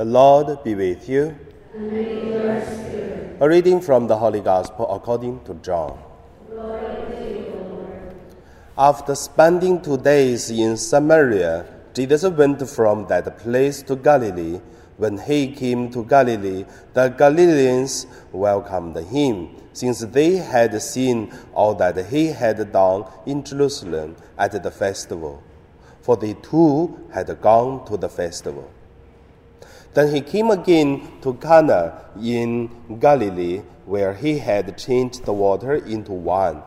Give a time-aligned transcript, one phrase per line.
[0.00, 1.36] The Lord be with you.
[3.38, 5.98] A reading from the Holy Gospel according to John.
[8.78, 14.62] After spending two days in Samaria, Jesus went from that place to Galilee.
[14.96, 16.64] When he came to Galilee,
[16.94, 24.16] the Galileans welcomed him, since they had seen all that he had done in Jerusalem
[24.38, 25.42] at the festival.
[26.00, 28.70] For they too had gone to the festival.
[29.92, 36.12] Then he came again to Cana in Galilee, where he had changed the water into
[36.12, 36.62] wine.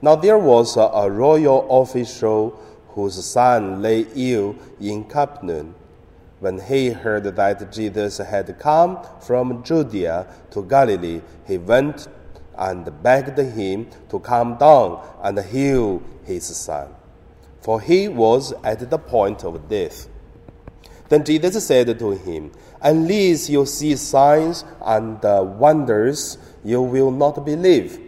[0.00, 2.50] Now there was a, royal official
[2.90, 5.74] whose son lay ill in Capernaum.
[6.38, 12.08] When he heard that Jesus had come from Judea to Galilee, he went
[12.56, 16.94] and begged him to come down and heal his son,
[17.60, 20.08] for he was at the point of death.
[21.10, 27.44] Then Jesus said to him, Unless you see signs and uh, wonders, you will not
[27.44, 27.98] believe.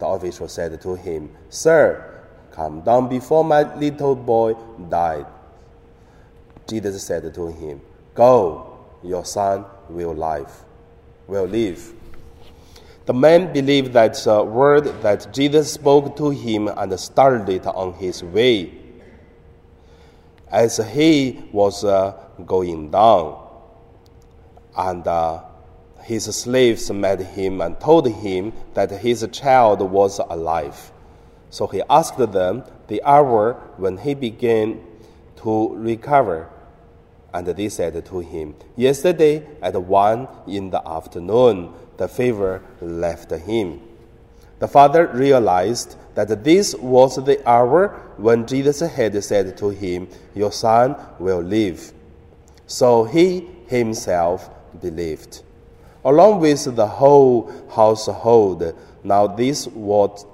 [0.00, 4.54] The official said to him, Sir, come down before my little boy
[4.88, 5.26] died.
[6.68, 7.80] Jesus said to him,
[8.14, 10.52] Go, your son will live.
[11.28, 11.94] Will live.
[13.06, 18.24] The man believed that uh, word that Jesus spoke to him and started on his
[18.24, 18.72] way.
[20.50, 22.12] As he was uh,
[22.44, 23.46] going down,
[24.76, 25.42] and uh,
[26.02, 30.92] his slaves met him and told him that his child was alive.
[31.50, 34.80] So he asked them the hour when he began
[35.42, 36.48] to recover.
[37.32, 43.80] And they said to him, Yesterday at one in the afternoon, the fever left him.
[44.60, 50.52] The father realized that this was the hour when Jesus had said to him, Your
[50.52, 51.92] son will live.
[52.66, 54.50] So he himself
[54.80, 55.42] believed,
[56.04, 58.74] along with the whole household.
[59.02, 60.26] Now, this was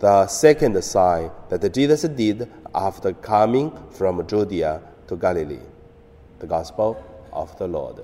[0.00, 5.60] the second sign that Jesus did after coming from Judea to Galilee.
[6.40, 7.02] The Gospel
[7.32, 8.02] of the Lord.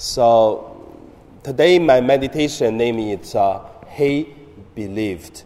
[0.00, 0.96] So,
[1.42, 4.34] today my meditation name is uh, He
[4.74, 5.42] Believed.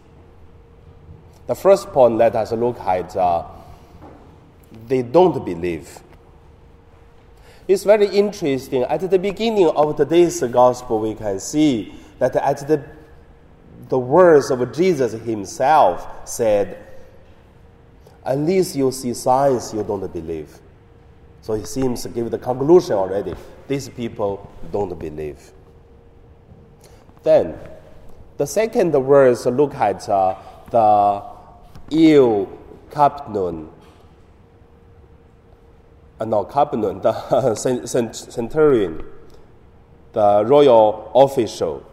[1.48, 3.47] The first point let us look at uh,
[4.87, 5.98] they don't believe.
[7.66, 8.84] It's very interesting.
[8.84, 12.84] At the beginning of today's gospel, we can see that at the,
[13.88, 16.78] the words of Jesus himself said,
[18.25, 20.60] Unless you see signs, you don't believe.
[21.44, 23.34] So he seems to give the conclusion already.
[23.69, 25.53] These people don't believe.
[27.22, 27.59] Then,
[28.38, 30.37] the second verse look at uh,
[30.71, 31.22] the
[31.91, 32.49] ill
[32.91, 33.71] Capernaum
[36.19, 37.54] uh, no, Capernaum, the
[38.15, 39.04] centurion,
[40.12, 41.84] the royal official.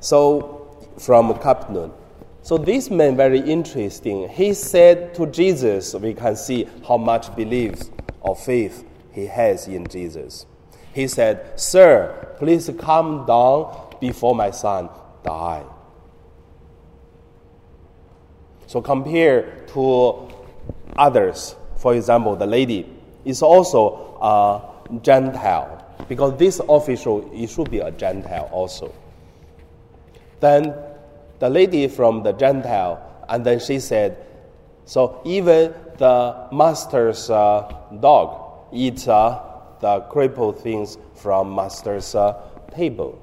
[0.00, 1.92] So, from Capernaum.
[2.40, 4.30] So, this man, very interesting.
[4.30, 7.74] He said to Jesus, we can see how much belief
[8.20, 10.46] or faith he has in Jesus.
[10.92, 14.88] He said, Sir, please come down before my son
[15.24, 15.64] die.
[18.66, 20.28] So, compare to
[20.96, 22.86] others, for example, the lady
[23.24, 28.94] is also a Gentile because this official it should be a Gentile also.
[30.40, 30.74] Then
[31.38, 34.24] the lady from the Gentile, and then she said,
[34.84, 39.44] so even the master's uh, dog eats uh,
[39.80, 42.40] the crippled things from master's uh,
[42.74, 43.20] table.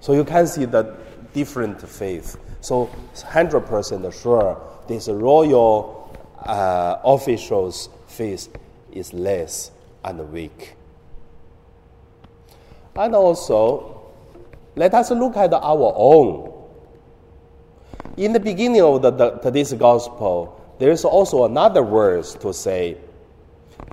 [0.00, 0.96] So you can see the
[1.32, 2.36] different faith.
[2.60, 8.48] So 100% sure this royal uh, official's faith
[8.92, 9.70] is less
[10.04, 10.74] and weak.
[12.94, 14.12] And also,
[14.74, 16.52] let us look at our own.
[18.16, 22.98] In the beginning of the, the, today's gospel, there is also another verse to say,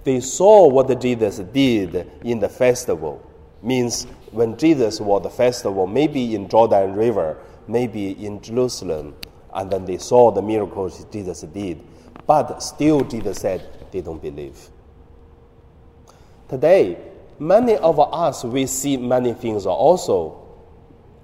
[0.03, 3.29] they saw what Jesus did in the festival.
[3.61, 7.37] Means when Jesus was the festival, maybe in Jordan River,
[7.67, 9.15] maybe in Jerusalem,
[9.53, 11.81] and then they saw the miracles Jesus did.
[12.25, 14.57] But still, Jesus said, they don't believe.
[16.49, 16.97] Today,
[17.39, 20.47] many of us, we see many things also,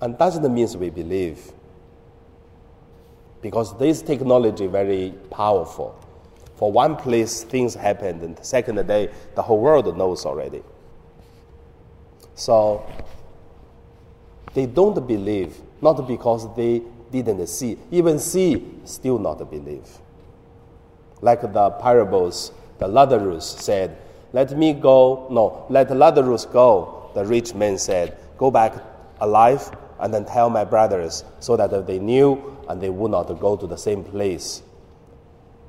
[0.01, 1.51] and doesn't mean we believe.
[3.41, 5.97] Because this technology very powerful.
[6.55, 10.61] For one place, things happened, and the second day, the whole world knows already.
[12.35, 12.85] So,
[14.53, 16.81] they don't believe, not because they
[17.11, 17.77] didn't see.
[17.91, 19.87] Even see, still not believe.
[21.21, 23.97] Like the parables, the Lazarus said,
[24.33, 25.27] Let me go.
[25.29, 27.09] No, let Lazarus go.
[27.13, 28.73] The rich man said, Go back
[29.19, 29.69] alive
[29.99, 33.67] and then tell my brothers so that they knew and they would not go to
[33.67, 34.61] the same place.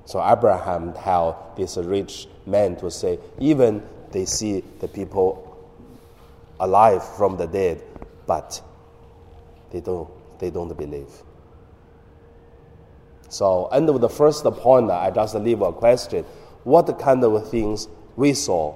[0.05, 3.82] So Abraham tell this rich man to say, even
[4.12, 5.47] they see the people
[6.59, 7.82] alive from the dead,
[8.27, 8.61] but
[9.71, 11.11] they don't, they don't believe.
[13.29, 16.25] So, end of the first point, I just leave a question.
[16.65, 17.87] What kind of things
[18.17, 18.75] we saw,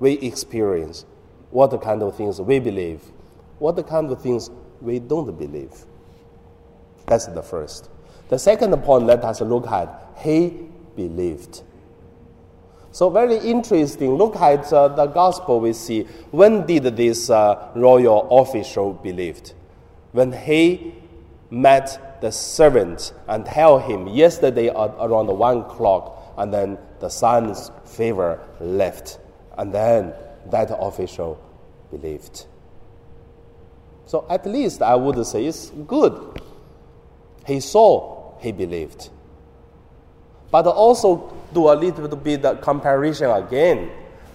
[0.00, 1.06] we experience,
[1.50, 3.00] what kind of things we believe,
[3.60, 4.50] what kind of things
[4.80, 5.72] we don't believe.
[7.06, 7.88] That's the first.
[8.28, 11.62] The second point, let us look at he believed.
[12.90, 14.14] So very interesting.
[14.14, 15.60] Look at uh, the gospel.
[15.60, 19.52] We see when did this uh, royal official believed?
[20.12, 20.94] When he
[21.50, 28.40] met the servant and tell him yesterday around one o'clock, and then the son's fever
[28.60, 29.18] left,
[29.58, 30.14] and then
[30.50, 31.38] that official
[31.90, 32.46] believed.
[34.06, 36.40] So at least I would say it's good.
[37.46, 39.10] He saw, he believed.
[40.50, 43.90] But also do a little bit of comparison again.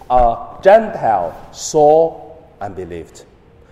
[0.09, 3.25] A Gentile saw and believed.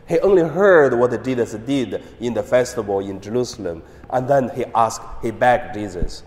[0.07, 5.02] He only heard what Jesus did in the festival in Jerusalem, and then he asked,
[5.22, 6.24] he begged Jesus,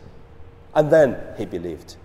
[0.75, 1.97] and then he believed.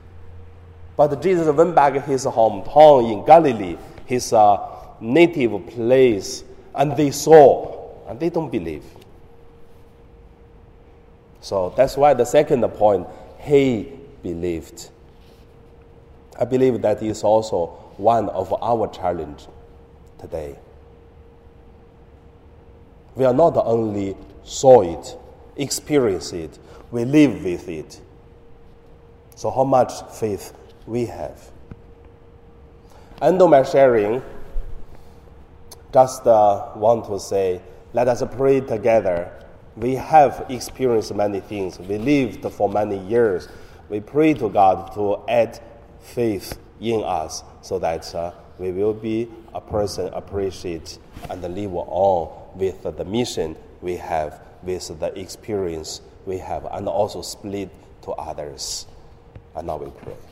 [0.96, 4.58] But Jesus went back his hometown in Galilee, his uh,
[5.00, 6.44] native place,
[6.78, 8.86] and they saw, and they don't believe.
[11.42, 13.08] So that's why the second point,
[13.40, 13.92] he
[14.22, 14.90] believed.
[16.40, 19.48] I believe that is also one of our challenge
[20.20, 20.56] today.
[23.16, 25.18] We are not only saw it,
[25.56, 26.60] experience it,
[26.92, 28.00] we live with it.
[29.36, 30.54] So how much faith
[30.86, 31.50] we have?
[33.20, 34.22] End of my sharing,
[35.98, 37.60] just uh, want to say,
[37.92, 39.32] let us pray together.
[39.76, 41.80] We have experienced many things.
[41.80, 43.50] We lived for many years.
[43.90, 45.60] We pray to God to add
[46.00, 51.00] faith in us so that uh, we will be a person appreciate
[51.32, 57.24] and live on with the mission we have, with the experience we have, and also
[57.24, 57.72] split
[58.04, 58.86] to others.
[59.56, 60.27] And now we pray.